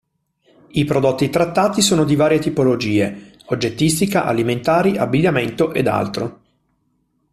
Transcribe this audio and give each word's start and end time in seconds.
I 0.69 0.83
prodotti 0.83 1.29
trattati 1.29 1.83
sono 1.83 2.05
di 2.05 2.15
varie 2.15 2.39
tipologie: 2.39 3.35
oggettistica, 3.45 4.25
alimentari, 4.25 4.97
abbigliamento 4.97 5.75
ed 5.75 5.85
altro. 5.87 6.41